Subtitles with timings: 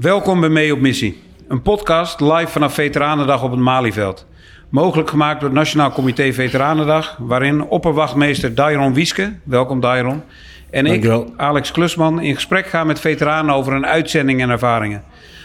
[0.00, 1.22] Welkom bij Mee op Missie.
[1.48, 4.26] Een podcast live vanaf Veteranendag op het Malieveld.
[4.68, 10.22] Mogelijk gemaakt door het Nationaal Comité Veteranendag, waarin opperwachtmeester Dairon Wieske, welkom Dairon,
[10.70, 11.24] en ik.
[11.36, 15.04] Alex Klusman, in gesprek gaan met veteranen over een uitzending en ervaringen.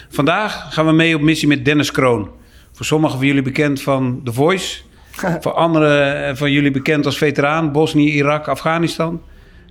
[0.10, 2.30] Vandaag gaan we mee op missie met Dennis Kroon.
[2.72, 4.82] Voor sommigen van jullie bekend van The Voice.
[5.42, 9.22] Voor anderen van jullie bekend als veteraan, Bosnië, Irak, Afghanistan.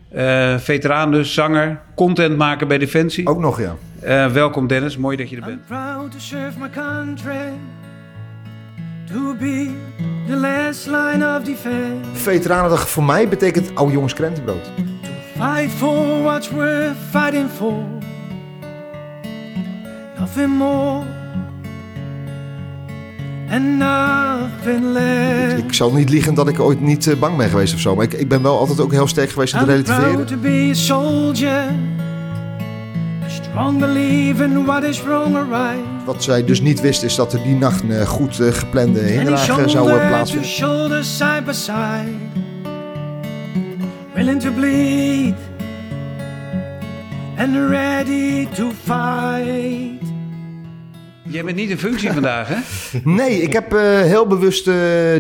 [0.09, 3.27] Eh, veteraan dus, zanger, contentmaker bij Defensie.
[3.29, 3.77] Ook nog, ja.
[4.01, 5.67] Eh, welkom Dennis, mooi dat je er I'm bent.
[5.67, 7.53] proud to serve my country,
[9.13, 9.71] to be
[10.29, 14.71] the last line of defense, Veteranendag voor mij betekent oude jongens krentenbrood.
[15.37, 17.75] fight for what's worth fighting for,
[20.19, 21.05] nothing more
[23.51, 25.63] and nothing less.
[25.63, 27.95] Ik zal niet liegen dat ik ooit niet eh, bang ben geweest of zo.
[27.95, 30.27] Maar ik, ik ben wel altijd ook heel sterk geweest in het relativeren.
[30.27, 31.65] to be a soldier,
[33.25, 36.05] a strong believer in what is wrong or right.
[36.05, 39.01] Wat zij dus niet wist is dat er die nacht een eh, goed eh, geplande
[39.01, 40.49] And hinderlaag zou plaatsvinden.
[40.49, 42.15] shoulder, side by side,
[44.15, 45.35] willing to bleed
[47.37, 49.98] and ready to fight.
[51.31, 52.57] Jij bent niet in functie vandaag, hè?
[53.05, 54.75] Nee, ik heb eh, heel bewust eh,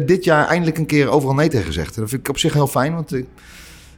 [0.06, 1.94] dit jaar eindelijk een keer overal nee tegen gezegd.
[1.94, 3.26] En dat vind ik op zich heel fijn, want ik,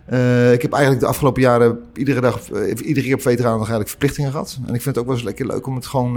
[0.07, 2.41] eh, ik heb eigenlijk de afgelopen jaren iedere dag,
[2.85, 4.59] iedere keer op Veteranendag eigenlijk verplichtingen gehad.
[4.67, 6.13] En ik vind het ook wel eens lekker leuk om het gewoon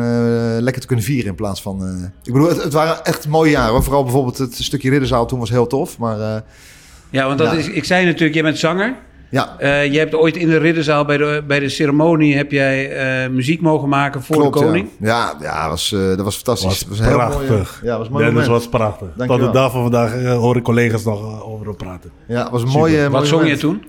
[0.61, 2.03] lekker te kunnen vieren in plaats van...
[2.23, 3.71] ik bedoel, het, het waren echt mooie jaren.
[3.71, 3.83] hoor.
[3.83, 6.43] Vooral bijvoorbeeld het stukje Ridderzaal toen was heel tof, maar
[7.09, 7.57] Ja, want dat Ja.
[7.57, 8.95] is, ik zei natuurlijk, jij bent zanger.
[9.33, 9.55] Ja...
[9.59, 12.91] Eh je hebt ooit in de ridderzaal bij de, bij de ceremonie heb jij
[13.23, 14.87] eh, muziek mogen maken voor Klopt, de koning.
[14.99, 16.67] Ja, ja, ja was, eh, dat was fantastisch.
[16.67, 17.81] was dat was een heel mooi, prachtig.
[17.83, 18.61] ja, was mooi Dennis moment.
[18.63, 19.07] was prachtig.
[19.15, 19.37] Dankjewel.
[19.45, 22.11] Tot de dag van vandaag eh, hoor ik collega's nog over praten.
[22.27, 23.83] Ja, was een mooie, Wat mooi zong je toen?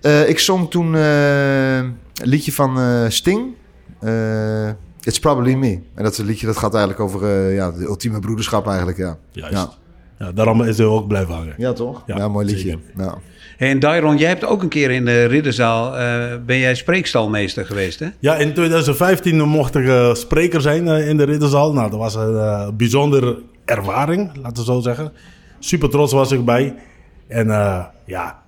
[0.00, 3.54] Eh, ik zong toen een liedje van eh, Sting.
[4.00, 4.68] Eh,
[5.00, 5.78] It's Probably Me.
[5.94, 8.98] En dat is een liedje dat gaat eigenlijk over eh, ja, de ultieme broederschap eigenlijk.
[8.98, 9.52] Ja, Juist.
[9.52, 9.70] Ja.
[10.18, 10.32] Ja.
[10.32, 11.54] daarom is hij ook blijven hangen.
[11.56, 12.02] ja toch?
[12.06, 12.78] Ja, Ja, mooi liedje.
[12.96, 13.14] zeker.
[13.56, 17.98] En Dairon, jij hebt ook een keer in de ridderzaal, eh, ben jij spreekstalmeester geweest,
[17.98, 18.06] hè?
[18.18, 21.72] Ja, in 2015 mocht ik eh, spreker zijn eh, in de Ridderzaal.
[21.72, 25.12] Nou, dat was een bijzondere ervaring, laten we zo zeggen.
[25.58, 26.74] Super trots was ik bij.
[27.28, 27.46] En
[28.04, 28.42] ja,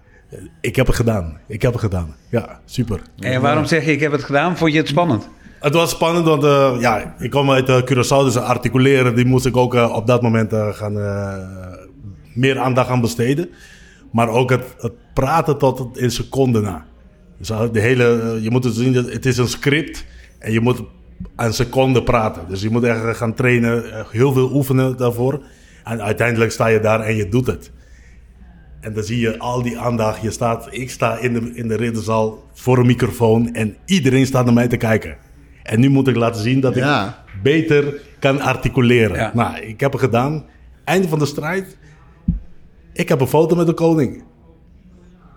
[0.60, 1.38] ik heb het gedaan.
[1.46, 2.14] Ik heb het gedaan.
[2.30, 3.00] Ja, super.
[3.18, 4.56] En waarom zeg je, ik heb het gedaan?
[4.56, 5.28] Vond je het spannend?
[5.60, 6.42] Het was spannend, want
[6.80, 10.52] ja, ik kom uit uh, Curaçao, dus articuleren, die moest ik ook op dat moment
[10.52, 10.92] gaan,
[12.34, 13.50] meer aandacht aan besteden.
[14.12, 16.86] Maar ook het, het praten tot het in seconden na.
[17.38, 20.04] Dus de hele, eh, je moet het zien, dat het is een script
[20.38, 20.82] en je moet
[21.34, 22.42] aan seconden praten.
[22.48, 25.42] Dus je moet echt gaan trainen, eh, heel veel oefenen daarvoor.
[25.84, 27.70] En uiteindelijk sta je daar en je doet het.
[28.80, 30.22] En dan zie je al die aandacht.
[30.22, 34.44] Je staat, ik sta in de, in de ridderzaal voor een microfoon en iedereen staat
[34.44, 35.16] naar mij te kijken.
[35.62, 37.24] En nu moet ik laten zien dat ik Ja.
[37.42, 39.16] beter kan articuleren.
[39.16, 39.30] Ja.
[39.34, 40.44] Nou, ik heb het gedaan.
[40.84, 41.76] Einde van de strijd.
[42.98, 44.22] Ik heb een foto met de koning.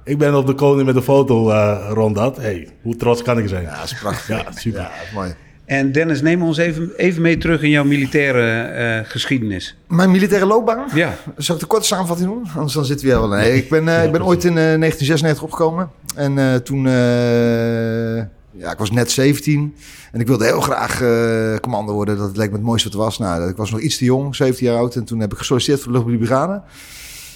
[0.04, 2.38] Ik ben op de koning met een foto eh, rond dat.
[2.38, 3.64] Hey, hoe trots kan ik zijn?
[3.64, 4.28] ja, dat is prachtig.
[4.28, 4.80] Ja, super.
[4.80, 5.34] Ja, dat is mooi.
[5.66, 9.78] En Dennis, neem ons even, even mee terug in jouw militaire eh, geschiedenis.
[9.88, 10.86] Mijn militaire loopbaan?
[10.94, 12.44] Ja, Zal ik de korte samenvatting doen?
[12.56, 13.30] Anders dan zitten we hier wel.
[13.38, 15.90] Nee, ik ben, eh, ik ben ooit in eh, 1996 opgekomen.
[16.16, 16.88] En eh, toen...
[16.88, 18.16] eh,
[18.54, 19.76] ja, ik was net 17.
[20.12, 22.18] En ik wilde heel graag eh, commando worden.
[22.18, 23.18] Dat leek me het mooiste wat er was.
[23.18, 24.96] Nou, ik was nog iets te jong, 17 jaar oud.
[24.96, 26.62] En toen heb ik gesolliciteerd voor de luchtmobiele brigade.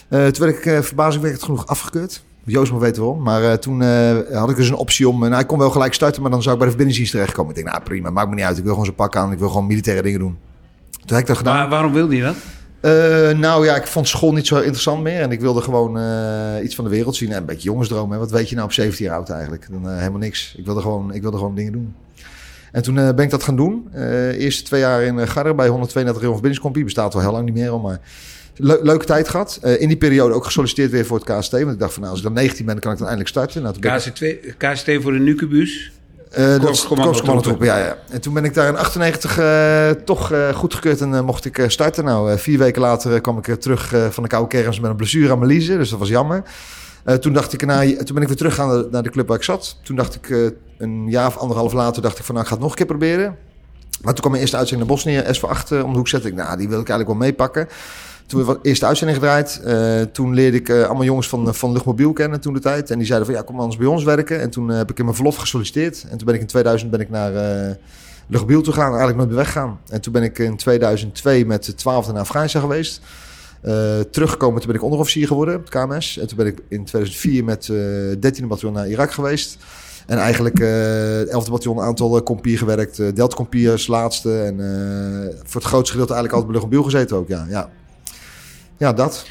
[0.10, 2.24] Toen werd ik uh, verbazingwekkend genoeg afgekeurd.
[2.46, 3.24] Joost moet weten waarom.
[3.24, 5.20] Maar eh, toen eh, had ik dus een optie om...
[5.20, 7.50] nou, ik kon wel gelijk starten, maar dan zou ik bij de verbindingsdienst terechtkomen.
[7.50, 8.58] Ik denk, nou prima, maakt me niet uit.
[8.58, 9.32] Ik wil gewoon zo'n pak aan.
[9.32, 10.38] Ik wil gewoon militaire dingen doen.
[10.92, 11.56] Toen heb ik dat gedaan.
[11.56, 12.36] maar waarom wilde je dat?
[12.80, 15.22] Eh, nou ja, ik vond school niet zo interessant meer.
[15.22, 17.32] En ik wilde gewoon eh, iets van de wereld zien.
[17.32, 18.12] En een beetje jongensdroom.
[18.12, 18.18] Hè.
[18.18, 19.68] Wat weet je nou op 17 jaar oud eigenlijk?
[19.72, 20.56] Dan eh, helemaal niks.
[20.58, 21.96] Ik wilde, gewoon, ik wilde gewoon dingen doen.
[22.72, 23.88] En toen eh, ben ik dat gaan doen.
[23.92, 26.84] Eh eerste twee jaar in uh, Garre bij 132 Rio Verbindingskompie.
[26.84, 28.00] Bestaat wel heel lang niet meer al, maar...
[28.58, 29.60] Le leuke tijd gehad.
[29.64, 31.52] Uh, in die periode ook gesolliciteerd weer voor het KST.
[31.52, 33.36] Want ik dacht van nou, als ik dan 19 ben, dan kan ik dan eindelijk
[33.36, 33.62] starten.
[33.62, 35.92] Nou, ik- KST, KST voor de Nucubus.
[36.32, 37.04] eh, dat is Korpscommandotroepen.
[37.04, 37.98] korpscommandotroepen, ja, ja.
[38.10, 41.58] En toen ben ik daar in 98 eh, toch eh, goedgekeurd en eh, mocht ik
[41.58, 42.04] eh, starten.
[42.06, 44.80] Nou, eh, vier weken later eh, kwam ik eh, terug eh, van de koude kermis
[44.80, 45.78] met een blessure aan mijn liezen.
[45.78, 46.44] Dus dat was jammer.
[47.04, 49.38] Eh, toen dacht ik, nou, toen ben ik weer teruggegaan naar, naar de club waar
[49.38, 49.78] ik zat.
[49.84, 50.38] Toen dacht ik, eh,
[50.78, 52.98] een jaar of anderhalf later, dacht ik van, nou, ik ga het nog een keer
[52.98, 53.36] proberen.
[54.02, 56.30] Maar toen kwam mijn eerste uitzending naar Bosnië, SV8 eh, om de hoek zetten.
[56.30, 57.68] Ik, nou, die wil ik eigenlijk wel meepakken.
[58.26, 59.62] Toen de eerste uitzending gedraaid.
[59.66, 62.92] Uh, toen leerde ik uh, allemaal jongens van, van Luchtmobiel kennen toen de tijd.
[62.92, 64.42] En die zeiden van ja, kom anders bij ons werken.
[64.42, 66.06] En toen uh, heb ik in mijn verlof gesolliciteerd.
[66.10, 67.74] En toen ben ik in 2000 ben ik naar uh,
[68.28, 68.88] Luchtmobiel toe gaan.
[68.88, 69.80] Eigenlijk nooit meer weggaan.
[69.90, 73.02] En toen ben ik in 2002 met de 12e naar Afghanistan geweest.
[73.66, 76.18] Uh, teruggekomen, toen ben ik onderofficier geworden op het KMS.
[76.18, 77.78] En toen ben ik in 2004 met uh,
[78.14, 79.58] 13e bataljon naar Irak geweest.
[80.06, 83.00] En eigenlijk eh 11e bataljon, een aantal uh, kompier gewerkt.
[83.00, 84.42] Uh, Delta kompier laatste.
[84.42, 87.46] En eh, voor het grootste gedeelte eigenlijk altijd bij Luchtmobiel gezeten ook, ja.
[87.50, 87.70] Ja,
[88.78, 89.28] ja dat.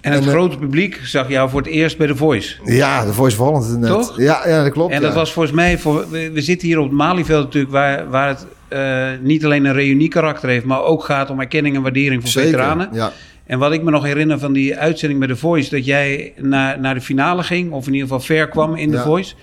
[0.00, 2.56] En het En, eh, grote publiek zag jou voor het eerst bij The Voice.
[2.64, 3.78] Ja, de Voice Holland.
[3.78, 3.90] net.
[3.90, 4.16] Toch?
[4.16, 4.92] Ja, ja, dat klopt.
[4.92, 5.16] En dat ja.
[5.16, 8.46] was volgens mij, voor, we, we zitten hier op het Malieveld natuurlijk, waar, waar het
[8.68, 12.50] eh, niet alleen een reunie-karakter heeft, maar ook gaat om erkenning en waardering voor Zeker,
[12.50, 12.88] veteranen.
[12.92, 13.12] Ja.
[13.46, 16.80] En wat ik me nog herinner van die uitzending bij The Voice, dat jij naar,
[16.80, 19.02] naar de finale ging, of in ieder geval ver kwam in The Ja.
[19.02, 19.34] Voice.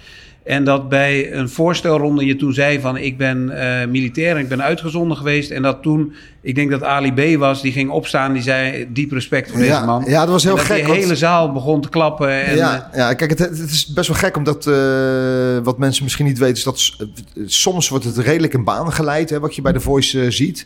[0.43, 4.49] En dat bij een voorstelronde je toen zei van ik ben eh, militair en ik
[4.49, 5.51] ben uitgezonden geweest.
[5.51, 9.11] En dat toen, ik denk dat Ali B was, die ging opstaan, die zei diep
[9.11, 10.03] respect voor deze man.
[10.07, 12.43] ja, dat was heel En dat gek, want- hele zaal begon te klappen.
[12.43, 16.25] En, ja, ja, kijk, het, het is best wel gek, omdat eh, wat mensen misschien
[16.25, 17.07] niet weten, is dat eh,
[17.45, 20.65] soms wordt het redelijk in banen geleid, hè, wat je bij de Voice eh, ziet.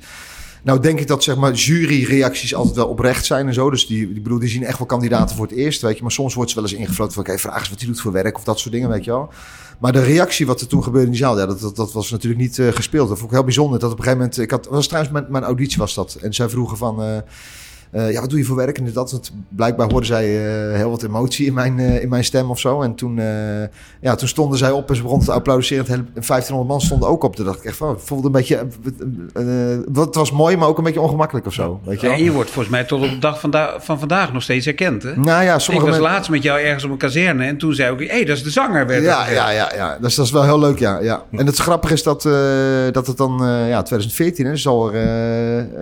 [0.64, 3.70] Nou denk ik dat zeg maar juryreacties altijd wel oprecht zijn en zo.
[3.70, 6.02] Dus die, die, bedoel, die zien echt wel kandidaten voor het eerst, weet je.
[6.02, 8.12] Maar soms wordt ze wel eens ingefloten van, oké, vraag eens wat hij doet voor
[8.12, 9.30] werk of dat soort dingen, weet je wel.
[9.80, 12.12] Maar de reactie wat er toen gebeurde in die zaal, ja, dat, dat, dat was
[12.12, 13.08] natuurlijk niet eh, gespeeld.
[13.08, 13.80] Dat vond ik heel bijzonder.
[13.80, 16.18] Dat op een gegeven moment, ik had, was trouwens mijn, mijn auditie was dat.
[16.22, 17.24] En zij vroegen van,
[17.96, 18.78] eh, ja, wat doe je voor werk?
[18.78, 22.24] En dat, want blijkbaar hoorden zij eh, heel wat emotie in mijn, eh, in mijn
[22.24, 22.82] stem of zo.
[22.82, 23.20] En toen,
[24.02, 25.86] ja, toen stonden zij op en ze begonnen te applaudisseren.
[25.86, 27.36] Hele 1500 man stonden ook op.
[27.36, 28.68] Toen dacht ik echt van, het voelde een beetje,
[29.94, 31.80] het was mooi, maar ook een beetje ongemakkelijk of zo.
[31.84, 32.16] Weet je wel?
[32.16, 34.66] En je wordt volgens mij tot op de dag van, da- van vandaag nog steeds
[34.66, 35.04] herkend.
[35.04, 35.18] Hè?
[35.18, 36.14] Nou ja, ik sommige was mensen...
[36.16, 38.44] laatst met jou ergens op een kazerne en toen zei ik, hé, hey, dat is
[38.44, 38.88] de zanger.
[38.88, 39.98] Werd er Ja, ja, ja, ja.
[40.02, 41.00] Dus dat is wel heel leuk, ja.
[41.00, 41.24] ja.
[41.32, 42.22] En het grappige is dat,
[42.92, 43.38] dat het dan,
[43.68, 44.92] ja, 2014 is, al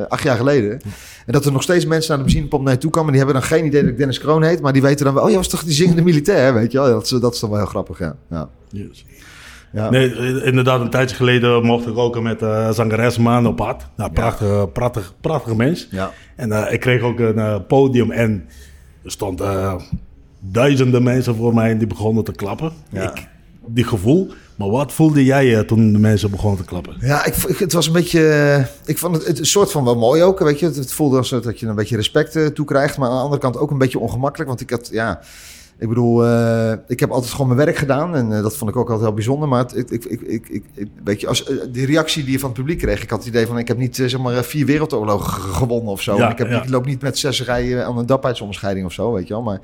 [0.10, 0.82] acht jaar geleden.
[1.26, 3.12] En dat er nog steeds mensen naar de benzinepomp naar je toe komen.
[3.12, 4.62] Die hebben dan geen idee dat ik Dennis Kroon heet.
[4.62, 6.90] Maar die weten dan wel, oh, jij was toch die zingende militair, weet je wel.
[6.90, 8.16] Dat is, dat is dan wel heel grappig, ja.
[8.30, 8.50] ja.
[8.70, 9.06] Yes.
[9.72, 9.90] ja.
[9.90, 13.88] Nee, eh, inderdaad, een tijdje geleden mocht ik ook met eh zangeres Maan op pad.
[13.96, 15.88] Nou, prachtig, prachtig, prachtig mens.
[15.92, 16.12] Ja.
[16.36, 18.46] En eh, ik kreeg ook een podium en
[19.04, 19.80] er stonden
[20.40, 22.72] duizenden mensen voor mij en die begonnen te klappen.
[22.92, 23.28] Ik,
[23.66, 24.32] die gevoel.
[24.56, 26.96] Maar wat voelde jij eh, toen de mensen begonnen te klappen?
[27.00, 28.28] Ja, ik, het was een beetje.
[28.30, 30.40] eh, Ik vond het, het een soort van wel mooi ook.
[30.40, 32.98] Weet je, het, voelde als dat je een beetje respect eh, toe krijgt.
[32.98, 34.50] Maar aan de andere kant ook een beetje ongemakkelijk.
[34.50, 35.20] Want ik had, ja.
[35.78, 36.24] Ik bedoel,
[36.88, 38.16] ik heb altijd gewoon mijn werk gedaan.
[38.16, 39.48] En dat vond ik ook altijd heel bijzonder.
[39.48, 42.50] Maar het, ik, ik, ik, ik, weet je, als, eh, die reactie die je van
[42.50, 43.04] het publiek kreeg.
[43.04, 46.02] Ik had het idee van: ik heb niet zeg maar vier wereldoorlogen ge- gewonnen of
[46.02, 46.16] zo.
[46.18, 46.64] Ja, En ik, heb, ja.
[46.64, 49.12] ik loop niet met zes rijen aan een dapheidsonderscheiding of zo.
[49.14, 49.44] Weet je wel.
[49.44, 49.60] Maar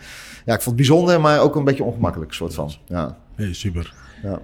[0.46, 2.72] ja, ik vond het bijzonder, maar ook een beetje ongemakkelijk, soort van.
[2.88, 3.18] Ja.
[3.36, 3.94] Hey, super.
[4.24, 4.40] ja.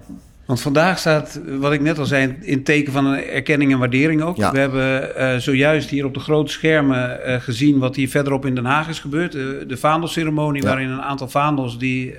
[0.45, 4.21] Want vandaag staat, wat ik net al zei, in teken van een erkenning en waardering
[4.21, 4.37] ook.
[4.37, 4.51] Ja.
[4.51, 8.55] We hebben eh, zojuist hier op de grote schermen eh, gezien wat hier verderop in
[8.55, 9.35] Den Haag is gebeurd.
[9.35, 10.67] Eh, de vaandelceremonie, Ja.
[10.67, 12.15] waarin een aantal vaandels die,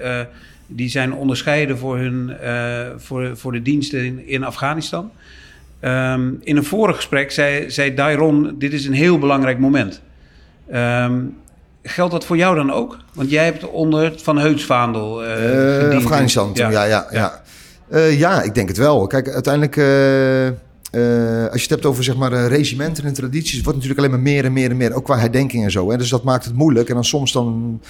[0.67, 2.37] die zijn onderscheiden voor, hun,
[2.97, 5.11] voor, voor de diensten in, in Afghanistan.
[5.81, 10.03] Ehm, in een vorig gesprek zei, zei Dairon, dit is een heel belangrijk moment.
[10.71, 11.21] Ehm,
[11.83, 12.99] geldt dat voor jou dan ook?
[13.15, 16.05] Want jij hebt onder het Van Heutsvaandel Eh, gediend.
[16.05, 17.43] Afghanistan, ja, ja, ja.
[17.89, 19.07] Eh, ja, ik denk het wel.
[19.07, 23.65] Kijk, uiteindelijk, eh, eh, als je het hebt over zeg maar regimenten en tradities, het
[23.65, 25.91] wordt natuurlijk alleen maar meer en meer en meer, ook qua herdenking en zo.
[25.91, 25.97] Hè?
[25.97, 26.89] Dus dat maakt het moeilijk.
[26.89, 27.81] En dan soms dan,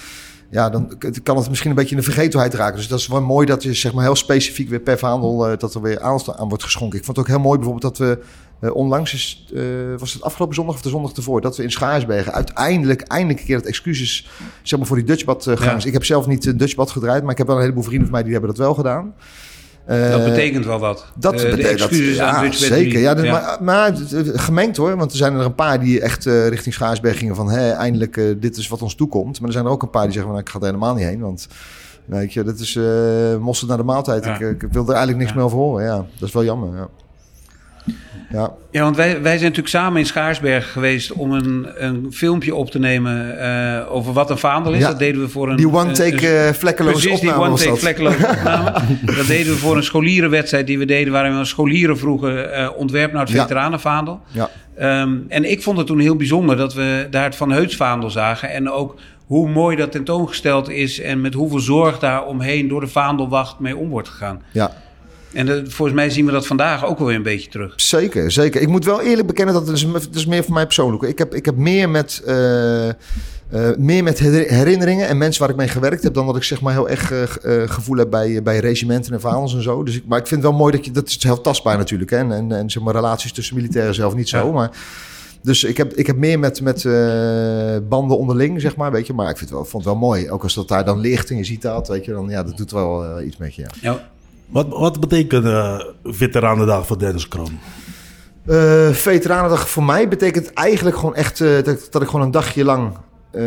[0.49, 2.75] ja, dan kan het misschien een beetje in de vergetelheid raken.
[2.75, 5.57] Dus dat is wel mooi dat je zeg maar heel specifiek weer per verhandel eh,
[5.57, 6.99] dat er weer aandacht aan wordt geschonken.
[6.99, 8.19] Ik vond het ook heel mooi bijvoorbeeld dat
[8.59, 9.53] we onlangs is,
[9.97, 13.45] was het afgelopen zondag of de zondag ervoor, dat we in Schaarsbergen uiteindelijk, eindelijk een
[13.45, 14.29] keer het excuses
[14.63, 15.77] zeg maar, voor die Dutchbad Ja.
[15.83, 18.13] Ik heb zelf niet een Dutchbad gedraaid, maar ik heb wel een heleboel vrienden van
[18.13, 19.13] mij die hebben dat wel gedaan.
[19.87, 21.05] Eh, Dat betekent wel wat.
[21.15, 22.99] dat Eh, betekent dat, aan ja, zeker.
[22.99, 23.29] Ja, dus-
[23.61, 27.17] Maar, het- gemengd hoor, want er zijn er een paar die echt eh, richting Schaarsberg
[27.17, 29.37] gingen van, hè, eindelijk, eh, dit is wat ons toekomt.
[29.39, 30.95] Maar er zijn er ook een paar die zeggen, van, nou, ik ga er helemaal
[30.95, 31.47] niet heen, want
[32.05, 34.25] weet je, dat is eh mosterd naar de maaltijd.
[34.25, 34.33] Ja.
[34.35, 35.35] Ik, eh, ik wil er eigenlijk niks Ja.
[35.35, 35.85] meer over horen.
[35.85, 36.75] Ja, dat is wel jammer.
[36.75, 36.87] Ja.
[38.31, 42.55] Ja, Ja, want wij, wij zijn natuurlijk samen in Schaarsberg geweest om een, een filmpje
[42.55, 44.79] op te nemen eh, over wat een vaandel is.
[44.79, 44.87] Ja.
[44.87, 45.55] Dat deden we voor een...
[45.55, 47.79] die one-take vlekkeloze die opname was one-take dat.
[47.79, 48.71] vlekkeloze opname.
[49.17, 51.13] dat deden we voor een scholierenwedstrijd die we deden...
[51.13, 53.41] waarin we scholieren vroegen eh, ontwerp naar het Ja.
[53.41, 54.19] veteranenvaandel.
[54.31, 54.49] Ja.
[54.77, 58.49] Ehm, en ik vond het toen heel bijzonder dat we daar het Van Heutsvaandel zagen.
[58.51, 60.99] En ook hoe mooi dat tentoongesteld is...
[61.01, 64.41] en met hoeveel zorg daar omheen door de vaandelwacht mee om wordt gegaan.
[64.51, 64.71] ja.
[65.37, 67.73] En volgens mij zien we dat vandaag ook wel weer een beetje terug.
[67.75, 68.61] Zeker, zeker.
[68.61, 71.03] Ik moet wel eerlijk bekennen dat het is, het is meer voor mij persoonlijk.
[71.03, 72.95] Ik heb, ik heb meer met, eh, eh,
[73.77, 76.13] meer met her- herinneringen en mensen waar ik mee gewerkt heb...
[76.13, 79.19] dan dat ik zeg maar heel erg eh, ge- gevoel heb bij, bij regimenten en
[79.21, 79.83] vaandels en zo.
[79.83, 80.91] Dus ik, maar ik vind het wel mooi dat je...
[80.91, 82.09] Dat is heel tastbaar natuurlijk.
[82.09, 82.17] Hè?
[82.17, 84.45] En, en, en zeg maar relaties tussen militairen zelf niet zo.
[84.45, 84.51] Ja.
[84.51, 84.71] Maar,
[85.41, 86.83] dus ik heb, ik heb meer met, met
[87.89, 88.91] banden onderling, zeg maar.
[88.91, 89.13] Weet je?
[89.13, 90.29] Maar ik vind het wel, vond het wel mooi.
[90.31, 92.11] Ook als dat daar dan ligt en je ziet dat, weet je.
[92.11, 93.69] Dan, ja, dat doet wel iets met je, ja.
[93.81, 94.09] Ja,
[94.47, 97.59] Wat, wat betekent uh, Veteranendag voor Dennis Kroon?
[98.45, 102.63] Eh Veteranendag voor mij betekent eigenlijk gewoon echt eh, dat, dat ik gewoon een dagje
[102.63, 102.91] lang
[103.31, 103.43] eh,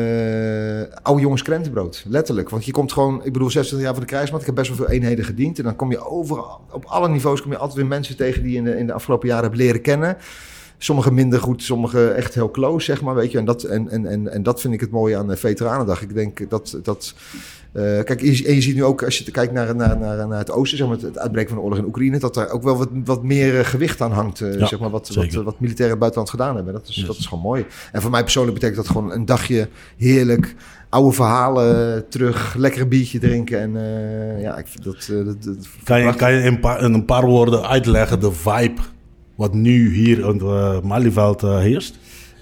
[1.02, 2.04] oude jongens krentenbrood.
[2.08, 2.50] Letterlijk.
[2.50, 4.40] Want je komt gewoon, ik bedoel, 26 jaar voor de krijgsmacht.
[4.40, 5.58] Ik heb best wel veel eenheden gediend.
[5.58, 8.52] En dan kom je overal, op alle niveaus kom je altijd weer mensen tegen die
[8.52, 10.16] je in de, in de afgelopen jaren hebt leren kennen.
[10.82, 13.38] Sommige minder goed, sommige echt heel close, zeg maar, weet je.
[13.38, 16.02] En dat, en, en, en, en dat vind ik het mooie aan de Veteranendag.
[16.02, 16.78] Ik denk dat...
[16.82, 17.14] dat
[17.72, 20.38] eh, kijk, je, en je ziet nu ook, als je kijkt naar, naar, naar, naar
[20.38, 22.76] het oosten, zeg maar, het uitbreken van de oorlog in Oekraïne, dat daar ook wel
[22.76, 25.98] wat, wat meer eh, gewicht aan hangt, eh, Ja, zeg maar, wat, wat, wat militairen
[25.98, 26.72] buitenland gedaan hebben.
[26.72, 27.06] Dat is, Yes.
[27.06, 27.66] dat is gewoon mooi.
[27.92, 30.54] En voor mij persoonlijk betekent dat gewoon een dagje heerlijk,
[30.88, 33.60] oude verhalen terug, lekker een biertje drinken.
[33.60, 33.72] En
[34.40, 35.26] ja, ik vind dat...
[35.26, 36.42] dat, dat Kan je, kan je
[36.80, 38.80] in een paar woorden uitleggen de vibe
[39.40, 41.98] wat nu hier in het uh, Malieveld eh, heerst?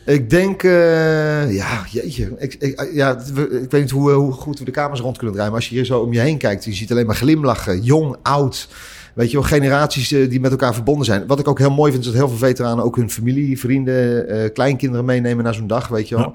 [0.07, 2.35] Ik denk, eh, ja, jeetje.
[2.39, 5.53] Ik, ik, ja, ik weet niet hoe, hoe goed we de kamers rond kunnen draaien.
[5.53, 7.83] Maar als je hier zo om je heen kijkt, je ziet alleen maar glimlachen.
[7.83, 8.69] Jong, oud.
[9.15, 11.27] Weet je wel, generaties eh, die met elkaar verbonden zijn.
[11.27, 14.29] Wat ik ook heel mooi vind, is dat heel veel veteranen ook hun familie, vrienden,
[14.29, 16.35] eh, kleinkinderen meenemen naar zo'n dag, weet je wel.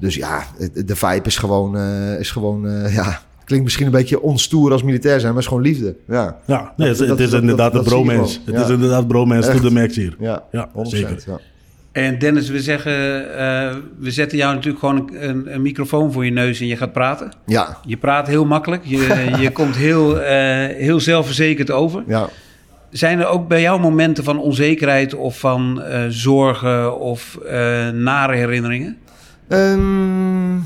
[0.00, 4.20] Dus ja, de vibe is gewoon, eh, is gewoon eh, ja, klinkt misschien een beetje
[4.22, 5.96] onstoer als militair zijn, maar het is gewoon liefde.
[6.08, 8.38] Ja, Ja, nee, het, Dat- is dat- inderdaad een bromance.
[8.44, 8.62] Het Ja.
[8.64, 9.62] is inderdaad bromance to Echt.
[9.62, 10.16] the max hier.
[10.18, 10.88] ja, Ja, 100%.
[10.88, 11.22] zeker.
[11.26, 11.38] Ja.
[11.92, 12.92] En Dennis, we zeggen,
[13.38, 16.92] eh, we zetten jou natuurlijk gewoon een, een, microfoon voor je neus en je gaat
[16.92, 17.32] praten.
[17.46, 22.02] Ja, Je praat heel makkelijk, je, je komt heel, eh, heel zelfverzekerd over.
[22.06, 22.28] ja.
[22.90, 28.34] Zijn er ook bij jou momenten van onzekerheid of van eh, zorgen of eh, nare
[28.36, 28.96] herinneringen?
[29.48, 30.56] Ehm,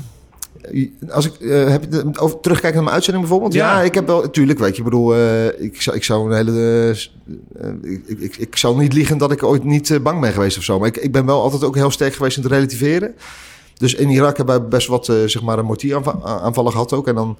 [1.09, 3.53] als ik eh, heb je over terugkijken naar mijn uitzending bijvoorbeeld.
[3.53, 3.85] Ja, Ja.
[3.85, 6.95] ik heb wel natuurlijk, weet je, ik bedoel, eh, ik zou, ik zou een hele,
[7.61, 10.63] eh, ik, ik, ik zou niet liegen dat ik ooit niet bang ben geweest of
[10.63, 10.79] zo.
[10.79, 13.15] Maar ik, ik ben wel altijd ook heel sterk geweest in het relativeren.
[13.77, 17.07] Dus in Irak hebben we best wat, zeg maar, een mortieraanvallen gehad ook.
[17.07, 17.37] En dan,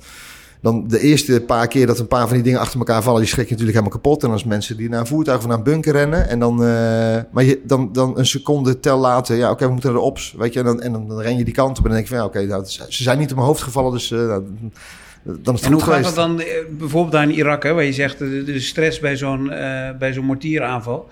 [0.66, 3.30] dan de eerste paar keer dat een paar van die dingen achter elkaar vallen, die
[3.30, 4.24] schrik je natuurlijk helemaal kapot.
[4.24, 6.30] En als mensen die naar een voertuig of naar een bunker rennen.
[6.30, 6.68] En dan, eh,
[7.32, 10.34] maar je, dan, dan een seconde tel later, ja, oké, we moeten naar de ops,
[10.38, 10.60] weet je.
[10.60, 12.18] En dan, en dan, dan ren je die kant op en dan denk je van,
[12.18, 14.44] ja, oké, nou, ze zijn niet op mijn hoofd gevallen, dus nou,
[15.24, 17.84] dan is het En hoe gaat dat dan eh, bijvoorbeeld daar in Irak, hè, waar
[17.84, 21.10] je zegt de, de stress bij zo'n eh, bij zo'n mortieraanval?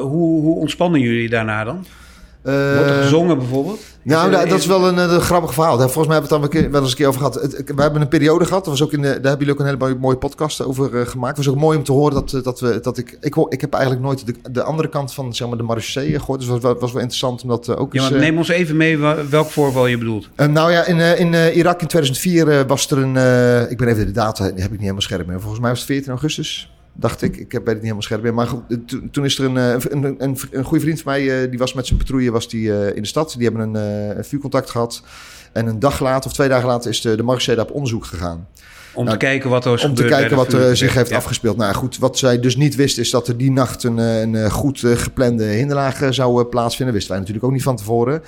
[0.00, 1.86] Hoe, hoe ontspannen jullie daarna dan?
[2.48, 3.80] Eh, Wordt er gezongen bijvoorbeeld?
[4.02, 5.76] Nou, Is er- dat, dat is wel een, eh, een grappig verhaal.
[5.78, 7.34] Volgens mij hebben we het dan wel eens een keer over gehad.
[7.74, 8.64] We hebben een periode gehad.
[8.64, 11.06] Dat was ook in de, daar hebben jullie ook een hele mooie, podcast over eh,
[11.06, 11.36] gemaakt.
[11.36, 13.36] Het was ook mooi om te horen dat, dat, we, dat ik, ik...
[13.48, 16.40] Ik heb eigenlijk nooit de, de andere kant van zeg maar, de marechaussee gehoord.
[16.40, 18.10] Dus het was, was wel interessant om dat ook Ja, eens...
[18.10, 18.98] maar neem ons even mee
[19.30, 20.28] welk voorval je bedoelt.
[20.50, 23.16] nou ja, in, in Irak in 2004 eh, was er een...
[23.70, 25.40] ik ben even de data, die heb ik niet helemaal scherp meer.
[25.40, 27.36] Volgens mij was het 14 augustus, dacht ik.
[27.36, 28.34] Ik heb- weet het niet helemaal scherp meer.
[28.34, 28.62] Maar goed,
[29.10, 29.74] toen- is er een, eh,
[30.18, 32.96] een, een, goede vriend van mij, eh, die was met zijn patrouille was die, eh,
[32.96, 33.34] in de stad.
[33.38, 35.02] Die hebben een, vuurcontact gehad.
[35.52, 37.22] En een dag later, of twee dagen later, is de, de
[37.56, 38.46] daar op onderzoek gegaan.
[38.94, 41.16] Om Nou, te kijken wat er Om te kijken wat er zich heeft Ja.
[41.16, 41.56] afgespeeld.
[41.56, 44.80] Nou goed, wat zij dus niet wist, is dat er die nacht een, een goed
[44.84, 46.94] geplande hinderlaag zou plaatsvinden.
[46.94, 48.22] Wisten wij natuurlijk ook niet van tevoren.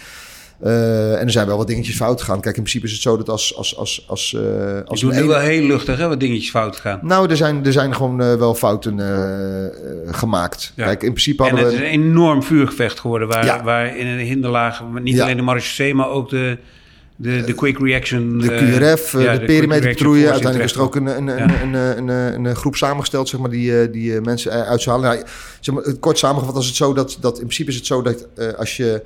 [0.63, 2.41] Eh, en er zijn wel wat dingetjes fout gegaan.
[2.41, 3.57] Kijk, in principe is het zo dat als...
[3.57, 6.77] als, als, als, Je als doet een nu wel heel luchtig, hè, wat dingetjes fout
[6.77, 6.99] gaan.
[7.03, 8.99] Nou, er zijn, er zijn gewoon eh, wel fouten
[10.11, 10.73] gemaakt.
[10.77, 10.85] Ja.
[10.85, 13.63] Kijk, in principe En hadden het is een enorm vuurgevecht geworden, waar, Ja.
[13.63, 15.23] waar in een hinderlaag niet Ja.
[15.23, 16.59] alleen de marechaussee, maar ook de,
[17.17, 18.39] de, de quick reaction...
[18.39, 20.31] De QRF, ja, de, perimeterpatrouille.
[20.31, 21.63] Uiteindelijk is er ook een, een, een, Ja.
[21.63, 25.17] een, een, een, een groep samengesteld, zeg maar, die, die mensen uit zou halen.
[25.19, 25.29] Nou,
[25.61, 28.27] zeg maar, kort samengevat was het zo dat, dat in principe is het zo dat
[28.57, 29.03] als je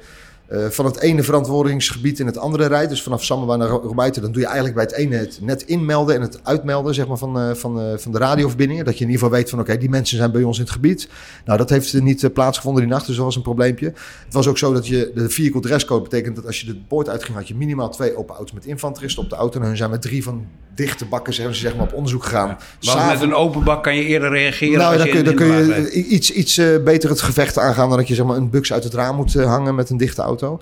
[0.55, 4.33] eh, van het ene verantwoordingsgebied in het andere rijdt, dus vanaf Sammerwa naar Robuiten, dan
[4.33, 7.39] doe je eigenlijk bij het ene het net inmelden en het uitmelden zeg maar, van,
[7.39, 8.85] eh, van, eh, van de radioverbindingen.
[8.85, 10.73] Dat je in ieder geval weet van oké, die mensen zijn bij ons in het
[10.73, 11.09] gebied.
[11.45, 13.87] Nou, dat heeft niet plaatsgevonden die nacht, dus dat was een probleempje.
[14.25, 17.09] Het was ook zo dat je de vehicle dresscode betekent dat als je de poort
[17.09, 19.61] uitging, had je minimaal twee open auto's met infanteristen op de auto.
[19.61, 22.59] En hun zijn met drie van dichte bakken zijn ze zeg maar op onderzoek gegaan.
[22.79, 25.35] S'avonds- met een open bak kan je eerder reageren nou, dan je kun je, dan
[25.35, 28.73] kun je iets, iets beter het gevecht aangaan dan dat je zeg maar, een bux
[28.73, 30.44] uit het raam moet hangen met een dichte auto.
[30.45, 30.61] tal.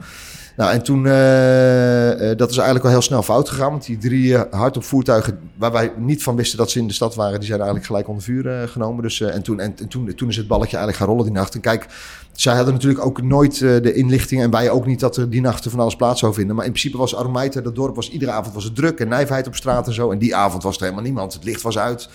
[0.56, 3.70] Nou, en toen, eh, eh, dat is eigenlijk wel heel snel fout gegaan.
[3.70, 6.92] Want die drie eh, hardop voertuigen, waar wij niet van wisten dat ze in de
[6.92, 9.02] stad waren, die zijn eigenlijk gelijk onder vuur genomen.
[9.02, 11.54] Dus, en toen, en, en toen, toen is het balletje eigenlijk gaan rollen die nacht.
[11.54, 11.86] En kijk,
[12.32, 15.70] zij hadden natuurlijk ook nooit de inlichting en wij ook niet dat er die nachten
[15.70, 16.56] van alles plaats zou vinden.
[16.56, 19.46] Maar in principe was Aromeite, dat dorp was iedere avond was het druk en nijverheid
[19.46, 20.10] op straat en zo.
[20.10, 21.32] En die avond was er helemaal niemand.
[21.32, 22.08] Het licht was uit.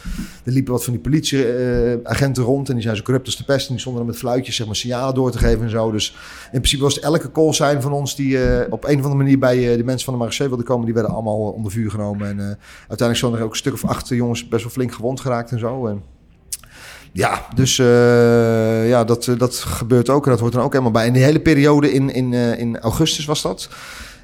[0.44, 3.68] Er liepen wat van die politieagenten rond en die zijn zo corrupt als de pest.
[3.68, 5.92] En die stonden er met fluitjes zeg maar, signalen door te geven en zo.
[5.92, 6.16] Dus
[6.52, 9.16] in principe was het elke call zijn van ons die eh, op een of andere
[9.16, 11.92] manier bij eh, de mensen van de Marseille wilden komen, die werden allemaal onder vuur
[11.92, 12.28] genomen.
[12.28, 12.46] En eh,
[12.78, 15.60] uiteindelijk zijn er ook een stuk of acht jongens best wel flink gewond geraakt en
[15.60, 15.88] zo.
[15.88, 16.02] En,
[17.12, 17.76] ja, dus
[18.86, 21.06] ja, dat, dat gebeurt ook en dat hoort er ook helemaal bij.
[21.06, 23.70] En die hele periode in, in, in augustus was dat.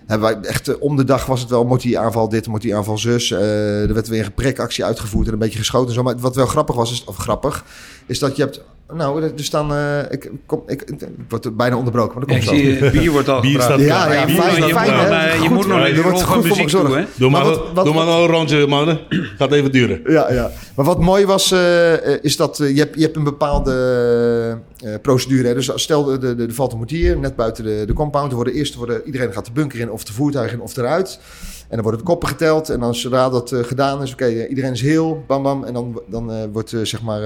[0.05, 3.31] Hebben wij echt om de dag was het wel mortieraanval dit, mortieraanval zus.
[3.31, 6.03] Eh, er werd weer een prikactie uitgevoerd en een beetje geschoten en zo.
[6.03, 7.65] Maar wat wel grappig was, is, of grappig,
[8.05, 8.63] is dat je hebt
[8.95, 9.73] Nou, er, er staan...
[9.73, 12.63] eh, ik, kom, ik, ik word bijna onderbroken, maar dat Ik komt zo.
[12.89, 15.09] zie, bier wordt al Bier staat Ja, ja, je fijn, moet, nog- je fijn, moet
[15.09, 17.03] eh, je moet nog ja, even goed muziek toe, hè?
[17.15, 18.99] Doe maar, Maar wat- wat- doe maar nog een rondje, mannen.
[19.37, 20.01] Gaat even duren.
[20.05, 20.51] Ja, ja.
[20.75, 23.73] Maar wat mooi was, eh, is dat eh, je, hebt, je hebt een bepaalde
[24.83, 25.47] eh, procedure.
[25.47, 25.53] Hè?
[25.53, 28.29] Dus stel, de, de, er valt een mortier net buiten de, de compound.
[28.29, 31.19] Er worden eerst worden, iedereen gaat de bunker in, of de voertuig in, of eruit.
[31.63, 32.69] En dan worden de koppen geteld.
[32.69, 35.63] En dan zodra dat eh, gedaan is, oké, eh, iedereen is heel, bam bam.
[35.63, 37.21] En dan, dan eh, wordt, zeg maar,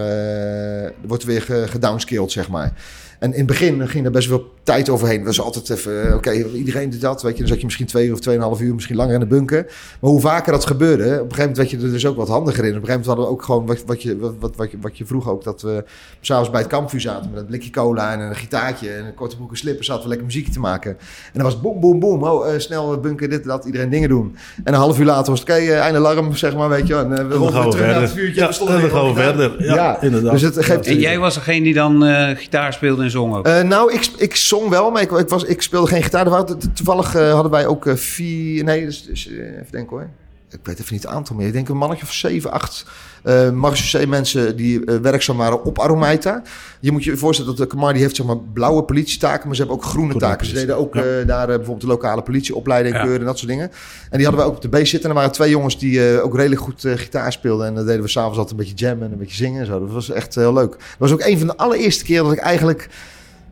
[1.08, 2.74] wordt weer ge- gedownscaled, zeg maar.
[3.20, 5.18] En in het begin ging er best wel tijd overheen.
[5.18, 7.22] Dat was altijd even, eh, oké, iedereen doet dat.
[7.22, 9.64] Weet je, dan zat je misschien twee of tweeënhalf uur, misschien langer in de bunker.
[10.00, 12.28] Maar hoe vaker dat gebeurde, op een gegeven moment werd je er dus ook wat
[12.28, 12.76] handiger in.
[12.76, 14.78] Op een gegeven moment hadden we ook gewoon wat, wat, je, wat, wat, wat, je,
[14.82, 15.84] wat je vroeg ook, dat we
[16.22, 19.36] s'avonds bij het kampvuur zaten met een blikje cola en een gitaartje en een korte
[19.36, 20.92] broek en slippers, zaten we lekker muziek te maken.
[20.92, 23.90] En dan was het boem, boem, boem, oh, eh, snel bunker, dit en dat, iedereen
[23.90, 24.36] dingen doen.
[24.64, 26.96] En een half uur later was het, oké, eh, einde alarm, zeg maar, weet je.
[26.96, 28.42] En eh, we En dan rollen gaan weer we terug naar het vuurtje.
[28.42, 29.64] Ja, we stonden en we gewoon verder.
[29.64, 30.32] Ja, inderdaad.
[30.32, 30.88] Dus het geeft...
[30.88, 33.07] En jij was degene die dan eh, gitaar speelde
[33.44, 36.46] Eh, nou, ik, ik zong wel, maar ik, was, ik speelde geen gitaar.
[36.74, 38.64] Toevallig eh, hadden wij ook eh, vier...
[38.64, 40.10] Nee, dus, dus, even denken hoor.
[40.52, 41.48] Ik weet even niet het aantal meer.
[41.48, 42.86] Ik denk een mannetje of zeven, acht
[43.24, 46.42] eh marechaussee mensen die eh, werkzaam waren op Aromeita.
[46.80, 49.62] Je moet je voorstellen dat de Kamar die heeft zeg maar blauwe politietaken, maar ze
[49.62, 50.48] hebben ook groene Groene taken.
[50.48, 51.02] Ze deden ook ja.
[51.04, 53.02] eh, daar eh, bijvoorbeeld de lokale politieopleiding Ja.
[53.02, 53.72] keuren en dat soort dingen.
[54.10, 55.10] En die hadden wij ook op de base zitten.
[55.10, 57.68] En er waren twee jongens die eh, ook redelijk goed eh, gitaar speelden.
[57.68, 59.80] En dan deden we s'avonds altijd een beetje jammen en een beetje zingen en zo.
[59.80, 60.72] Dat was echt heel leuk.
[60.72, 62.90] Dat was ook een van de allereerste keer dat ik eigenlijk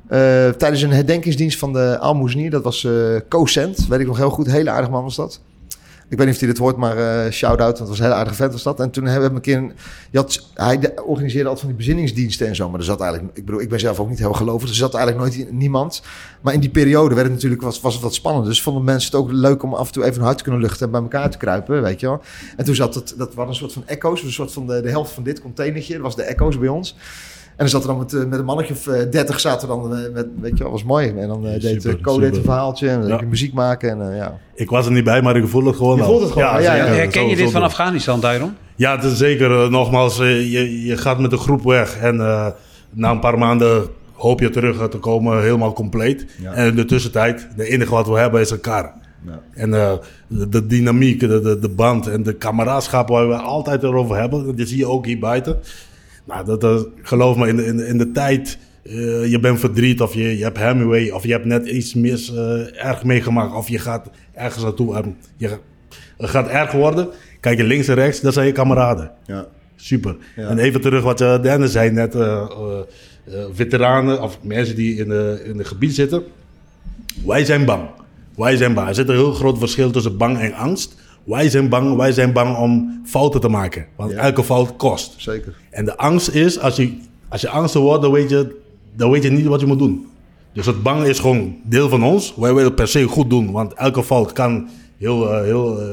[0.08, 2.92] eh, tijdens een herdenkingsdienst van de Almoezenier, dat was eh
[3.30, 5.40] Cocent, weet ik nog heel goed, hele aardig man was dat.
[6.10, 8.36] Ik weet niet of hij dit hoort, maar eh shout-out, het was een hele aardige
[8.36, 8.80] vent was dat.
[8.80, 9.74] En toen hebben we een keer,
[10.14, 13.46] had, hij de- organiseerde altijd van die bezinningsdiensten en zo, maar er zat eigenlijk, ik
[13.46, 16.02] bedoel, ik ben zelf ook niet heel gelovig, er zat eigenlijk nooit niemand.
[16.42, 19.12] Maar in die periode werd het natuurlijk, was, was het wat spannend, dus vonden mensen
[19.12, 21.02] het ook leuk om af en toe even een hart te kunnen luchten en bij
[21.02, 22.22] elkaar te kruipen, weet je wel.
[22.58, 24.90] En toen zat het, dat was een soort van echo's, een soort van de, de
[24.90, 26.96] helft van dit containertje, dat was de echo's bij ons.
[27.56, 29.74] En dan zat er dan met, eh, met een mannetje of eh, 30 zaten we
[29.74, 31.08] dan eh, met, weet je wel, was mooi.
[31.18, 33.22] En dan eh, Ja, deed super, Co deed een verhaaltje en dan Ja.
[33.30, 34.38] muziek maken en eh, ja.
[34.56, 36.86] Ik was er niet bij, maar ik voel het gewoon Je het gewoon, ja, ja.
[36.86, 37.62] Herken je dit zo van.
[37.62, 38.54] Afghanistan, Dairon?
[38.76, 39.72] Ja, het is zeker.
[39.72, 41.98] nogmaals, je, je gaat met een groep weg.
[41.98, 42.48] En eh,
[42.90, 46.26] na een paar maanden hoop je terug te komen helemaal compleet.
[46.42, 46.52] Ja.
[46.54, 48.94] En in de tussentijd, de enige wat we hebben is elkaar.
[49.26, 49.40] Ja.
[49.54, 49.94] En eh,
[50.28, 54.56] de, de dynamiek, de, de, de band en de kameraadschap waar we altijd erover hebben.
[54.58, 55.60] Dat zie je ook hier buiten.
[56.26, 58.58] Nou, dat, dat- geloof me, in de, in de, in de tijd...
[58.84, 62.34] eh, je bent verdriet of je, je hebt Hemingway of je hebt net iets mis
[62.34, 65.58] eh, erg meegemaakt of je gaat ergens naartoe en je,
[66.18, 67.10] het gaat erg worden.
[67.40, 69.12] Kijk je links en rechts, dat zijn je kameraden.
[69.26, 69.48] Ja.
[69.76, 70.16] Super.
[70.36, 70.48] Ja.
[70.50, 72.16] En even terug wat uh, Dennis zei net.
[73.54, 76.24] veteranen of mensen die in, de, in het gebied zitten.
[77.26, 77.90] Wij zijn bang.
[78.36, 78.88] Wij zijn bang.
[78.88, 80.96] Er zit een heel groot verschil tussen bang en angst.
[81.26, 83.86] Wij zijn bang, wij zijn bang om fouten te maken.
[83.96, 84.18] Want Ja.
[84.18, 85.14] elke fout kost.
[85.18, 85.56] Zeker.
[85.70, 86.98] En de angst is, als je,
[87.30, 88.56] als je angstig wordt, dan weet, je,
[88.96, 90.08] dan weet je niet wat je moet doen.
[90.54, 92.34] Dus het bang is gewoon deel van ons.
[92.38, 95.88] Wij willen het per se goed doen, want elke fout kan heel, eh, heel eh,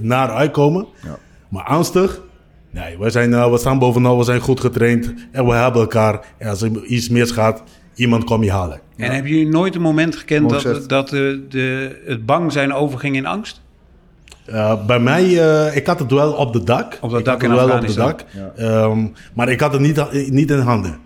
[0.00, 0.86] naar uitkomen.
[1.04, 1.18] Ja.
[1.48, 2.22] Maar angstig,
[2.70, 6.34] nee, wij zijn, eh, we staan bovenal, we zijn goed getraind en we hebben elkaar.
[6.38, 7.62] En als er iets misgaat,
[7.94, 8.80] iemand komt je halen.
[8.96, 10.88] En hebben jullie nooit een moment gekend Mooi dat, gezegd.
[10.88, 13.60] dat de, de, het bang zijn overging in angst?
[14.48, 16.98] Eh, bij mij, eh, ik had het wel op de dak.
[17.00, 18.24] Op dat Ik dak had het wel op de dak.
[18.56, 20.98] Ehm, maar ik had het niet, niet in handen.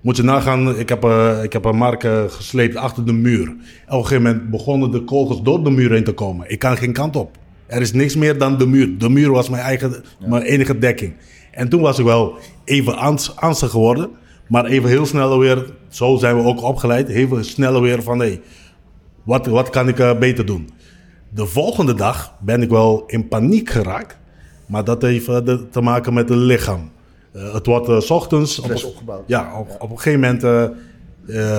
[0.00, 3.48] Moet je nagaan, ik heb, eh, ik heb een mark eh, gesleept achter de muur.
[3.48, 6.50] Op een gegeven moment begonnen de kogels door de muur heen te komen.
[6.50, 7.36] Ik kan geen kant op.
[7.66, 8.98] Er is niks meer dan de muur.
[8.98, 11.14] De muur was mijn, eigen, mijn enige dekking.
[11.50, 14.10] En toen was ik wel even angst- angstig geworden.
[14.48, 17.08] Maar even heel snel weer, zo zijn we ook opgeleid.
[17.08, 18.40] Even sneller weer van, hé,
[19.22, 20.68] wat, wat kan ik eh, beter doen?
[21.34, 24.18] De volgende dag ben ik wel in paniek geraakt.
[24.66, 26.90] Maar dat heeft eh, te maken met het lichaam.
[27.32, 28.58] Eh, het wordt eh, s ochtends...
[28.58, 29.22] Op- opgebouwd.
[29.26, 30.70] Ja, op, op een gegeven moment...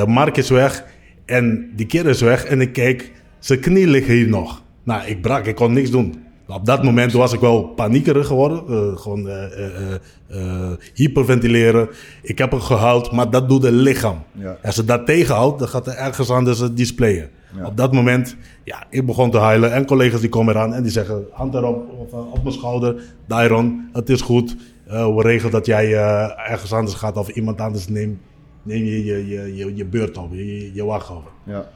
[0.08, 0.84] Mark is weg.
[1.26, 2.46] En die keer is weg.
[2.46, 4.62] En ik kijk, zijn knie ligt hier nog.
[4.84, 5.46] Nou, ik brak.
[5.46, 6.23] Ik kon niks doen.
[6.54, 8.64] Op dat moment was ik wel paniekerig geworden.
[8.68, 9.94] eh, gewoon eh,
[10.28, 11.90] eh, hyperventileren.
[12.22, 14.24] Ik heb er gehuild, maar dat doet het lichaam.
[14.32, 14.58] Ja.
[14.64, 17.30] Als ze dat tegenhoudt, dan gaat er ergens anders het displayen.
[17.58, 17.66] Ja.
[17.66, 19.74] Op dat moment, ja, ik begon te huilen.
[19.74, 23.04] En collega's die komen eraan en die zeggen, hand erop of, op mijn schouder.
[23.28, 24.56] Dairon, het is goed.
[24.86, 25.94] We regelen dat jij
[26.36, 28.20] ergens anders gaat of iemand anders neemt.
[28.64, 31.32] Neem je je, je, je, je beurt op, je, je, je wacht over.
[31.44, 31.70] Ja.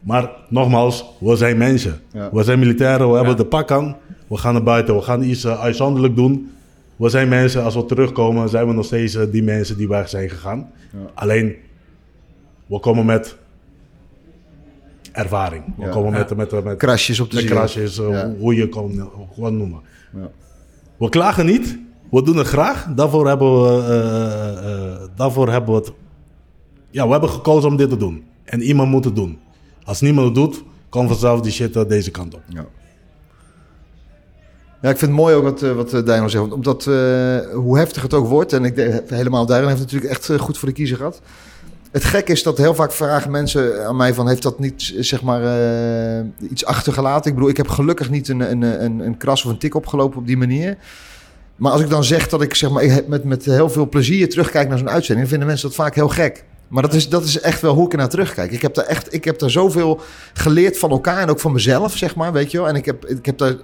[0.00, 2.00] Maar nogmaals, we zijn mensen.
[2.12, 2.28] Ja.
[2.32, 3.96] We zijn militairen, we hebben de pak aan.
[4.26, 6.50] We gaan naar buiten, we gaan iets uh, uitzonderlijk doen.
[6.96, 10.08] We zijn mensen, als we terugkomen, zijn we nog steeds eh, die mensen die weg
[10.08, 10.70] zijn gegaan.
[10.92, 10.98] Ja.
[11.14, 11.54] Alleen,
[12.66, 13.36] we komen met
[15.12, 15.64] ervaring.
[15.76, 17.50] We komen met, met, met, met, Krasjes op de ziel.
[17.50, 18.68] krasjes, eh, hoe je
[19.34, 19.80] gewoon noemen.
[20.12, 20.30] Ja.
[20.96, 21.78] We klagen niet,
[22.10, 22.86] We doen het graag.
[22.94, 25.92] Daarvoor hebben we, eh, eh, daarvoor hebben we het...
[26.90, 28.24] Ja, we hebben gekozen om dit te doen.
[28.44, 29.38] En iemand moet het doen.
[29.90, 32.42] Als niemand het doet, komt vanzelf die shit deze kant op.
[32.48, 32.66] Ja.
[34.82, 36.52] Ja, ik vind het mooi ook wat, eh, wat eh, Dijno zegt.
[36.52, 36.94] Omdat, eh,
[37.52, 38.52] hoe heftig het ook wordt...
[38.52, 41.20] en ik denk, helemaal Dijno heeft natuurlijk echt goed voor de kiezer gehad.
[41.90, 44.28] Het gek is dat heel vaak vragen mensen aan mij van...
[44.28, 45.42] heeft dat niet, zeg maar,
[46.50, 47.30] iets achtergelaten?
[47.30, 50.18] Ik bedoel, ik heb gelukkig niet een, een, een, een kras of een tik opgelopen
[50.18, 50.76] op die manier.
[51.56, 54.28] Maar als ik dan zeg dat ik zeg maar, ik met, met heel veel plezier
[54.28, 55.28] terugkijk naar zo'n uitzending...
[55.28, 56.44] vinden mensen dat vaak heel gek.
[56.70, 58.52] Maar dat is, dat is echt wel hoe ik er naar terugkijk.
[58.52, 60.00] Ik heb daar echt ik heb daar zoveel
[60.32, 62.68] geleerd van elkaar en ook van mezelf, zeg maar, weet je wel.
[62.68, 63.54] En ik heb, ik heb daar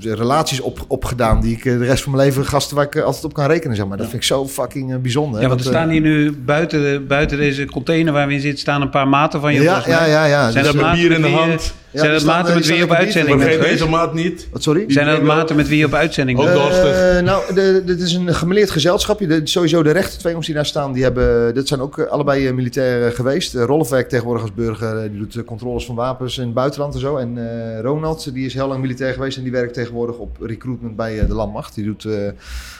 [0.00, 3.02] relaties op, opgedaan die ik eh, de rest van mijn leven gasten waar ik eh,
[3.02, 3.96] altijd op kan rekenen, zeg maar.
[3.96, 5.40] Dat vind ik zo fucking eh, bijzonder.
[5.40, 8.40] Ja, want er Dat, eh, staan hier nu buiten, buiten deze container waar we in
[8.40, 9.62] zitten, staan een paar maten van je.
[9.62, 10.50] Ja, ja, ja, ja.
[10.50, 11.74] Zijn Dus, dat bier in met de hand.
[11.90, 14.48] Ja, Zijn dat maten eh, met wie je op uitzending bent Vergeet deze maat niet.
[14.52, 14.84] Wat, sorry?
[14.88, 16.56] Zijn dat maten met wie je op uitzending Ook bent?
[16.58, 16.96] dorstig.
[17.16, 19.26] Eh, nou, de- dit is een gemeleerd gezelschapje.
[19.26, 22.06] De, sowieso de rechter twee jongens die daar staan, die hebben, dit zijn ook eh,
[22.06, 23.54] allebei eh, militair eh, geweest.
[23.54, 26.54] Uh, Rolf werkt tegenwoordig als burger, eh, die doet eh, controles van wapens in het
[26.54, 27.16] buitenland en zo.
[27.16, 30.96] En eh, Ronald, die is heel lang militair geweest en die werkt tegenwoordig op recruitment
[30.96, 31.74] bij eh, de landmacht.
[31.74, 32.30] Die doet eh,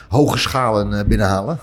[0.09, 1.59] hoge schalen eh, binnenhalen.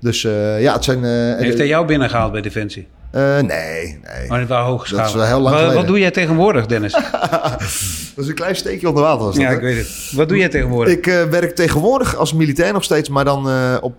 [0.00, 1.04] Dus ja, het zijn...
[1.38, 2.88] Heeft hij jou binnengehaald bij Defensie?
[3.10, 4.28] Eh, nee, nee.
[4.28, 5.74] Maar het waren hoge Dat is wel heel lang wat, geleden.
[5.76, 6.92] wat doe jij tegenwoordig, Dennis?
[8.14, 9.24] Dat is een klein steekje onder water.
[9.24, 9.54] Was dat, ja, hè?
[9.54, 10.12] ik weet het.
[10.16, 10.94] Wat doe jij tegenwoordig?
[10.94, 13.98] Ik eh, werk tegenwoordig als militair nog steeds, maar dan eh, op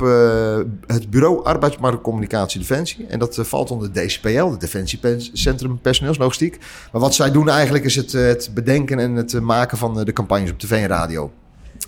[0.88, 3.06] het bureau Arbeidsmarktcommunicatie Defensie.
[3.10, 6.58] En dat valt onder DCPL, de Defensie Pen- Centrum Personeelslogistiek.
[6.92, 10.52] Maar wat zij doen eigenlijk is het, het bedenken en het maken van de campagnes
[10.52, 11.32] op tv en radio.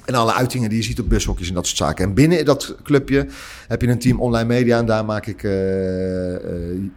[0.06, 2.06] En alle uitingen die je ziet op bushokjes en dat soort zaken.
[2.06, 3.28] En binnen dat clubje
[3.68, 4.78] heb je een team online media.
[4.78, 6.42] En daar maak ik eh, eh,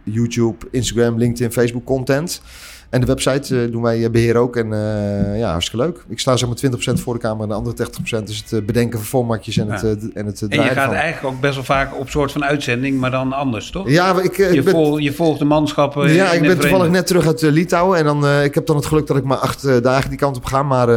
[0.03, 2.41] YouTube, Instagram, LinkedIn, Facebook content.
[2.89, 4.55] En de website eh, doen wij eh, beheer ook.
[4.55, 6.03] En eh, ja, hartstikke leuk.
[6.07, 6.57] Ik sta zeg maar
[6.97, 7.43] 20% voor de camera.
[7.43, 7.87] En de andere
[8.21, 10.07] 80% is het bedenken van formatjes en het, Ja.
[10.13, 10.93] en het en je gaat van.
[10.93, 13.89] eigenlijk ook best wel vaak op soort van uitzending, maar dan anders, toch?
[13.89, 16.13] Ja, ik, je, ik ben, vol- je volgt de manschappen.
[16.13, 17.97] ja, ik ben toevallig net terug uit Litouwen.
[17.97, 20.45] En dan, ik heb dan het geluk dat ik maar acht dagen die kant op
[20.45, 20.63] ga.
[20.63, 20.91] Maar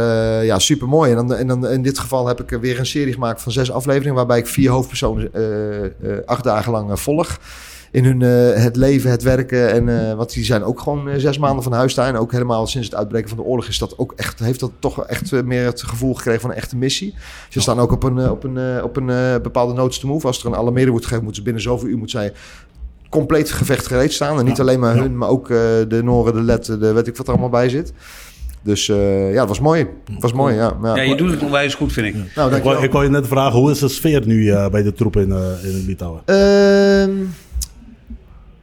[0.45, 1.11] ja, super mooi.
[1.11, 3.71] En, dan, en dan, in dit geval heb ik weer een serie gemaakt van zes
[3.71, 4.15] afleveringen.
[4.15, 7.37] Waarbij ik vier hoofdpersonen eh, acht dagen lang volg.
[7.91, 9.71] In hun eh, het leven, het werken.
[9.71, 12.07] En, eh, want die zijn ook gewoon eh, zes maanden van huis daar.
[12.07, 14.71] En ook helemaal sinds het uitbreken van de oorlog is dat ook echt, heeft dat
[14.79, 17.15] toch echt meer het gevoel gekregen van een echte missie.
[17.49, 20.27] Ze staan ook op een, op een, op een bepaalde notes to move.
[20.27, 22.33] Als er een alarmering wordt gegeven, moeten ze binnen zoveel uur moet zij
[23.11, 24.39] compleet gevecht gereed staan.
[24.39, 27.17] En niet alleen maar hun, maar ook eh, de Noren, de Letten, de weet ik
[27.17, 27.93] wat er allemaal bij zit.
[28.63, 29.87] Dus eh, ja, het was mooi.
[30.11, 30.77] Het was mooi, ja.
[30.83, 30.95] ja.
[30.95, 32.13] Ja, je doet het onwijs goed, vind ik.
[32.13, 32.83] Nou, Ik wou, dankjewel.
[32.83, 35.63] ik wou je net vragen, hoe is de sfeer nu bij de troepen in, eh,
[35.63, 36.21] in Litouwen?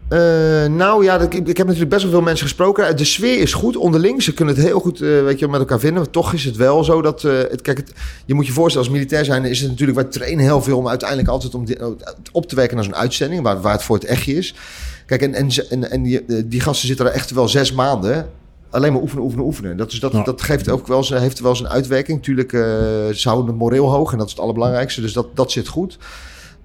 [0.08, 0.18] Eh,
[0.66, 2.96] nou ja, ik, ik heb natuurlijk best wel veel mensen gesproken.
[2.96, 4.22] De sfeer is goed onderling.
[4.22, 6.02] Ze kunnen het heel goed eh, weet je, met elkaar vinden.
[6.02, 7.24] Maar toch is het wel zo dat...
[7.24, 7.92] eh, het, kijk, het,
[8.26, 9.98] je moet je voorstellen, als militair zijn is het natuurlijk...
[9.98, 11.64] Wij trainen heel veel om uiteindelijk altijd om
[12.32, 13.42] op te werken naar zo'n uitzending...
[13.42, 14.54] Waar, waar het voor het echtje is.
[15.06, 18.28] Kijk, en, en, en, en die, die gasten zitten er echt wel zes maanden...
[18.70, 19.76] Alleen maar oefenen, oefenen, oefenen.
[19.76, 20.22] Dat, is, dat, Ja.
[20.22, 22.22] dat geeft ook wel heeft wel zijn uitwerking.
[22.22, 22.50] Tuurlijk,
[23.14, 25.00] ze houden het moreel hoog en dat is het allerbelangrijkste.
[25.00, 25.98] Dus dat, dat zit goed.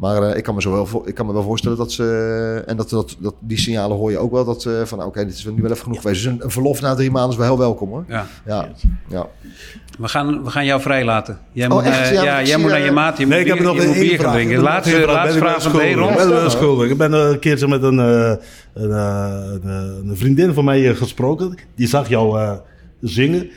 [0.03, 2.63] Maar eh, ik, kan me zo wel, voor- ik kan me wel voorstellen dat ze...
[2.65, 4.45] En dat, dat, dat, die signalen hoor je ook wel.
[4.45, 6.23] Dat eh, van, oké, dit is nu wel even genoeg geweest.
[6.23, 8.05] Dus een, een verlof na drie maanden is wel heel welkom, hoor.
[8.07, 8.25] Ja.
[8.45, 8.67] Ja,
[9.09, 9.27] ja.
[9.99, 11.37] We gaan, we gaan jou vrijlaten.
[11.51, 12.11] Jij Oh, moet, echt?
[12.11, 13.17] eh, Ja, jij moet naar eh, je maat.
[13.17, 14.59] Je Nee, moet ik heb nog je moet één bier gaan drinken.
[14.59, 15.89] Laatste, laatste vraag wel van schuldig?
[15.95, 16.09] Deron.
[16.11, 16.89] Ik ben wel schuldig.
[16.89, 18.33] Ik ben een keertje met een, eh,
[18.73, 21.55] een, eh, een, een vriendin van mij eh, gesproken.
[21.75, 22.51] Die zag jou eh,
[23.01, 23.49] zingen.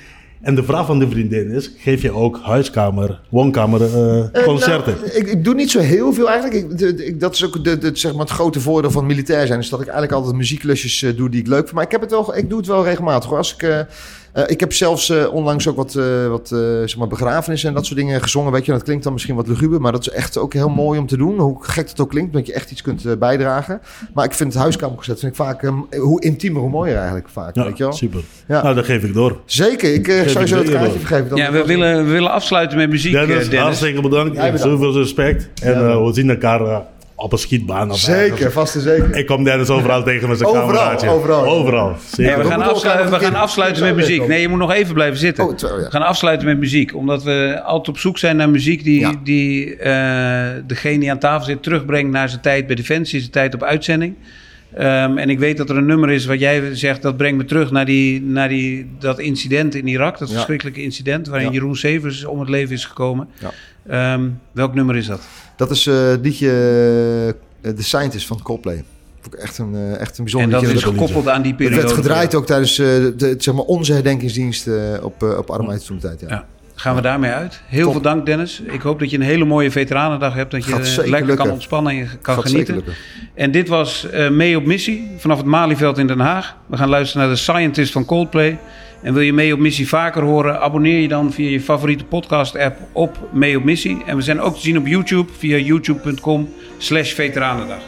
[0.47, 4.95] En de vraag van de vriendin is: geef je ook huiskamer, woonkamer eh, concerten?
[5.01, 6.71] Nou, ik, ik doe niet zo heel veel eigenlijk.
[6.71, 9.07] Ik, de- de- ik- dat is ook de, de, zeg maar het grote voordeel van
[9.07, 9.59] militair zijn.
[9.61, 11.73] Is dat ik eigenlijk altijd muziekklusjes eh, doe die ik leuk vind.
[11.73, 13.39] Maar ik, heb het wel, ik doe het wel regelmatig hoor.
[13.39, 13.87] Als ik,
[14.37, 17.75] eh, ik heb zelfs eh, onlangs ook wat, eh, wat eh, zeg maar begrafenissen en
[17.75, 18.53] dat soort dingen gezongen.
[18.53, 19.81] Weet je, dat klinkt dan misschien wat luguber.
[19.81, 21.39] Maar dat is echt ook heel mooi om te doen.
[21.39, 23.81] Hoe gek het ook klinkt, dat je echt iets kunt bijdragen.
[24.15, 25.63] Maar ik vind het huiskamerconcert vind ik vaak...
[25.63, 27.55] eh, hoe intiemer, hoe mooier eigenlijk vaak.
[27.55, 27.93] weet je ja, wel?
[27.93, 28.21] super.
[28.49, 28.63] Ja.
[28.63, 29.41] Nou, dat geef ik door.
[29.45, 30.99] Zeker, ik zou zo het kaartje door.
[30.99, 31.29] vergeven.
[31.29, 33.59] Dan Ja, we willen, we willen afsluiten met muziek, Dennis, Dennis.
[33.61, 34.31] hartstikke bedankt.
[34.35, 34.61] Bedankt.
[34.61, 35.49] Zoveel respect.
[35.63, 36.83] En Ja, eh, we zien elkaar
[37.17, 37.91] op een schietbaan.
[37.91, 39.15] of Zeker, vast en zeker.
[39.17, 41.09] Ik kom Dennis overal tegen met zijn Overal, cameraatje.
[41.09, 41.45] overal.
[41.47, 41.97] Overal.
[42.07, 42.33] Zeker.
[42.33, 44.27] Ja, we, We gaan, afsluiten, we gaan afsluiten met muziek.
[44.27, 45.45] Nee, je moet nog even blijven zitten.
[45.45, 45.77] Oh, ja.
[45.77, 46.95] We gaan afsluiten met muziek.
[46.95, 49.13] Omdat we altijd op zoek zijn naar muziek die, Ja.
[49.25, 53.55] die eh, degene die aan tafel zit terugbrengt naar zijn tijd bij Defensie, zijn tijd
[53.55, 54.15] op uitzending.
[54.75, 57.45] Ehm, en ik weet dat er een nummer is wat jij zegt, dat brengt me
[57.45, 60.19] terug naar, die, naar die, dat incident in Irak.
[60.19, 60.35] Dat Ja.
[60.35, 61.53] verschrikkelijke incident waarin Ja.
[61.53, 63.29] Jeroen Severs om het leven is gekomen.
[63.39, 63.51] Ja.
[63.89, 65.21] Ehm, welk nummer is dat?
[65.57, 66.49] Dat is eh het liedje
[67.63, 68.85] eh, The Scientist van Coldplay.
[69.39, 70.77] Echt een, eh, echt een En bijzonder dat liedje.
[70.77, 71.83] is gekoppeld aan die Het periode.
[71.83, 74.69] werd gedraaid ook tijdens eh, de, zeg maar onze herdenkingsdienst
[75.03, 75.67] op, uh, op.
[76.21, 76.27] Ja.
[76.29, 76.47] Ja.
[76.75, 77.61] gaan we daarmee uit.
[77.67, 77.93] Heel Top.
[77.93, 78.63] veel dank Dennis.
[78.67, 80.51] Ik hoop dat je een hele mooie veteranendag hebt.
[80.51, 82.85] Dat je lekker kan ontspannen en je kan Gaat genieten.
[83.35, 86.57] En dit was Mee op Missie vanaf het Malieveld in Den Haag.
[86.67, 88.59] We gaan luisteren naar de Scientist van Coldplay.
[89.07, 90.61] En wil je Mee op Missie vaker horen?
[90.61, 94.03] Abonneer je dan via je favoriete podcast app op Mee op Missie.
[94.07, 97.79] En we zijn ook te zien op YouTube via youtube.com slash veteranendag.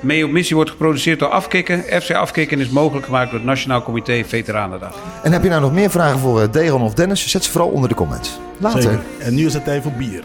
[0.00, 1.78] Mee op Missie wordt geproduceerd door Afkikken.
[2.02, 4.98] FC Afkikken is mogelijk gemaakt door het Nationaal Comité Veteranendag.
[5.22, 7.28] En heb je nou nog meer vragen voor eh, Deron of Dennis?
[7.30, 8.38] Zet ze vooral onder de comments.
[8.58, 8.82] Later.
[8.82, 9.00] Zeker.
[9.18, 10.22] En nu is het tijd voor bier.